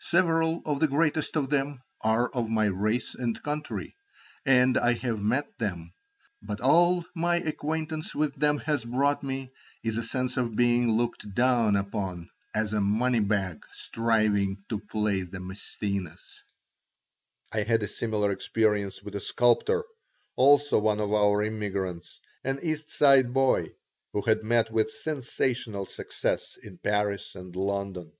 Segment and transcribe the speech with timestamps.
[0.00, 3.94] Several of the greatest of them are of my race and country,
[4.46, 5.92] and I have met them,
[6.40, 9.52] but all my acquaintance with them has brought me
[9.82, 15.20] is a sense of being looked down upon as a money bag striving to play
[15.20, 16.24] the Maæcenas.
[17.52, 19.84] I had a similar experience with a sculptor,
[20.36, 23.74] also one of our immigrants, an East Side boy
[24.14, 28.10] who had met with sensational success in Paris and London.